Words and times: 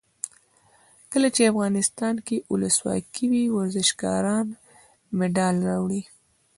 کله 1.11 1.27
چې 1.35 1.49
افغانستان 1.51 2.15
کې 2.27 2.37
ولسواکي 2.51 3.25
وي 3.31 3.43
ورزشکاران 3.57 4.45
مډال 5.17 5.55
راوړي. 5.69 6.01